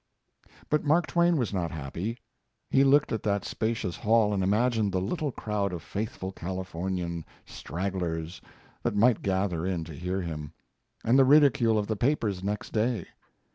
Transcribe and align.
But 0.71 0.83
Mark 0.83 1.05
Twain 1.05 1.37
was 1.37 1.53
not 1.53 1.69
happy. 1.69 2.17
He 2.71 2.83
looked 2.83 3.11
at 3.11 3.21
that 3.21 3.45
spacious 3.45 3.97
hall 3.97 4.33
and 4.33 4.41
imagined 4.41 4.91
the 4.91 4.99
little 4.99 5.31
crowd 5.31 5.71
of 5.73 5.83
faithful 5.83 6.31
Californian 6.31 7.23
stragglers 7.45 8.41
that 8.81 8.95
might 8.95 9.21
gather 9.21 9.63
in 9.63 9.83
to 9.83 9.93
hear 9.93 10.21
him, 10.21 10.53
and 11.05 11.19
the 11.19 11.23
ridicule 11.23 11.77
of 11.77 11.85
the 11.85 11.95
papers 11.95 12.43
next 12.43 12.71
day. 12.73 13.09